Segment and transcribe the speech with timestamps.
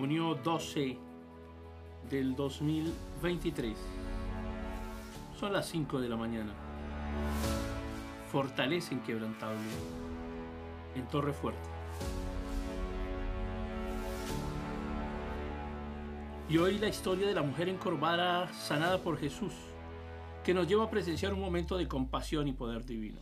[0.00, 0.96] junio 12
[2.08, 3.76] del 2023.
[5.38, 6.54] Son las 5 de la mañana.
[8.32, 9.68] Fortaleza inquebrantable
[10.94, 11.68] en Torre Fuerte.
[16.48, 19.52] Y hoy la historia de la mujer encorvada sanada por Jesús,
[20.42, 23.20] que nos lleva a presenciar un momento de compasión y poder divino.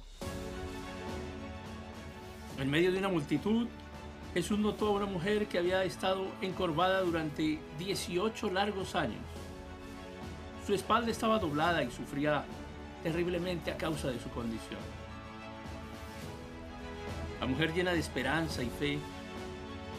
[2.56, 3.66] En medio de una multitud,
[4.34, 9.20] Jesús notó a una mujer que había estado encorvada durante 18 largos años.
[10.66, 12.44] Su espalda estaba doblada y sufría
[13.02, 14.80] terriblemente a causa de su condición.
[17.40, 18.98] La mujer llena de esperanza y fe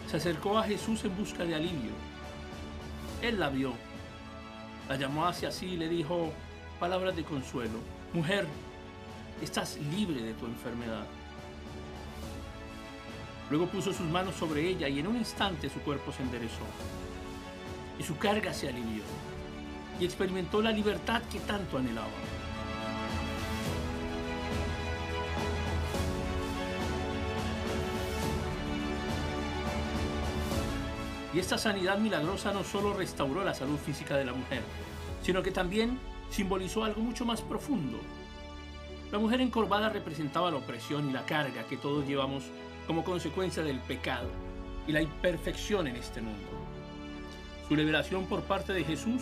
[0.10, 1.92] se acercó a Jesús en busca de alivio.
[3.22, 3.74] Él la vio,
[4.88, 6.32] la llamó hacia sí y le dijo
[6.80, 7.80] palabras de consuelo.
[8.14, 8.46] Mujer,
[9.42, 11.06] estás libre de tu enfermedad.
[13.50, 16.66] Luego puso sus manos sobre ella y en un instante su cuerpo se enderezó.
[17.98, 19.04] Y su carga se alivió.
[20.00, 22.08] Y experimentó la libertad que tanto anhelaba.
[31.34, 34.64] Y esta sanidad milagrosa no solo restauró la salud física de la mujer,
[35.22, 36.00] sino que también
[36.32, 38.00] simbolizó algo mucho más profundo.
[39.12, 42.46] La mujer encorvada representaba la opresión y la carga que todos llevamos
[42.90, 44.28] como consecuencia del pecado
[44.88, 46.50] y la imperfección en este mundo.
[47.68, 49.22] Su liberación por parte de Jesús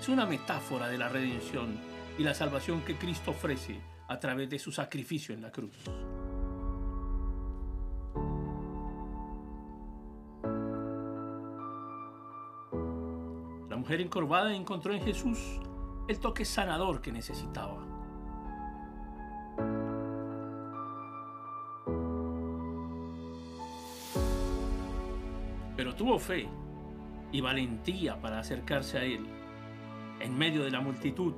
[0.00, 1.76] es una metáfora de la redención
[2.16, 5.74] y la salvación que Cristo ofrece a través de su sacrificio en la cruz.
[13.68, 15.36] La mujer encorvada encontró en Jesús
[16.06, 17.99] el toque sanador que necesitaba.
[25.80, 26.46] Pero tuvo fe
[27.32, 29.26] y valentía para acercarse a Él
[30.20, 31.32] en medio de la multitud.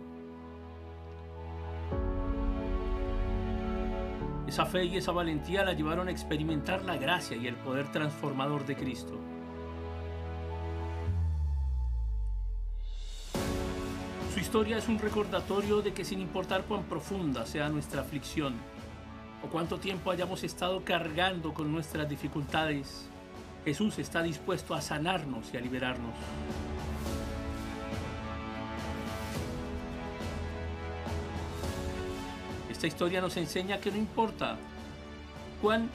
[4.49, 8.67] Esa fe y esa valentía la llevaron a experimentar la gracia y el poder transformador
[8.67, 9.17] de Cristo.
[14.35, 18.55] Su historia es un recordatorio de que sin importar cuán profunda sea nuestra aflicción
[19.45, 23.09] o cuánto tiempo hayamos estado cargando con nuestras dificultades,
[23.65, 26.15] Jesús está dispuesto a sanarnos y a liberarnos.
[32.69, 34.57] Esta historia nos enseña que no importa
[35.61, 35.89] cuán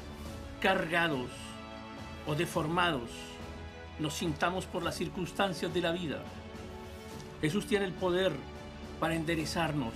[0.62, 1.30] cargados
[2.26, 3.10] o deformados
[4.00, 6.20] nos sintamos por las circunstancias de la vida,
[7.42, 8.32] Jesús tiene el poder
[9.00, 9.94] para enderezarnos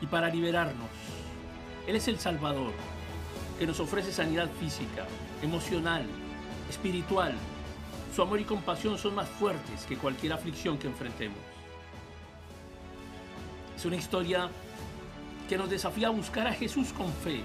[0.00, 0.90] y para liberarnos.
[1.86, 2.72] Él es el Salvador,
[3.58, 5.06] que nos ofrece sanidad física,
[5.42, 6.04] emocional,
[6.68, 7.34] espiritual.
[8.14, 11.38] Su amor y compasión son más fuertes que cualquier aflicción que enfrentemos.
[13.76, 14.48] Es una historia
[15.48, 17.42] que nos desafía a buscar a Jesús con fe,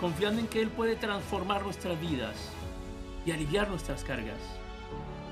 [0.00, 2.36] confiando en que Él puede transformar nuestras vidas
[3.24, 4.40] y aliviar nuestras cargas.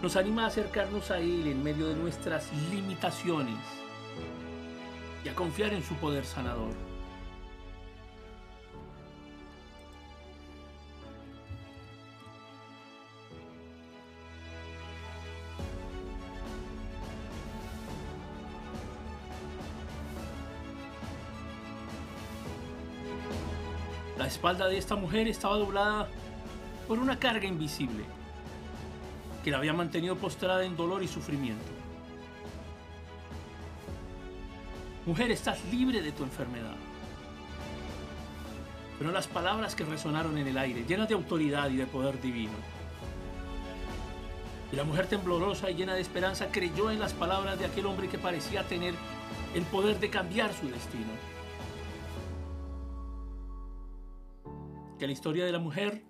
[0.00, 3.58] Nos anima a acercarnos a Él en medio de nuestras limitaciones
[5.24, 6.91] y a confiar en su poder sanador.
[24.22, 26.06] La espalda de esta mujer estaba doblada
[26.86, 28.04] por una carga invisible
[29.42, 31.66] que la había mantenido postrada en dolor y sufrimiento.
[35.06, 36.76] Mujer, estás libre de tu enfermedad.
[38.96, 42.54] Pero las palabras que resonaron en el aire, llenas de autoridad y de poder divino.
[44.70, 48.08] Y la mujer temblorosa y llena de esperanza creyó en las palabras de aquel hombre
[48.08, 48.94] que parecía tener
[49.56, 51.10] el poder de cambiar su destino.
[55.02, 56.04] Que la historia de la mujer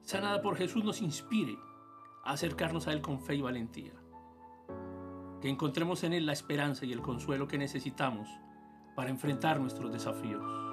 [0.00, 1.58] sanada por Jesús nos inspire
[2.24, 3.92] a acercarnos a Él con fe y valentía.
[5.42, 8.30] Que encontremos en Él la esperanza y el consuelo que necesitamos
[8.96, 10.69] para enfrentar nuestros desafíos.